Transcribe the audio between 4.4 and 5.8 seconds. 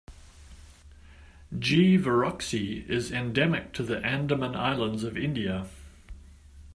Islands of India.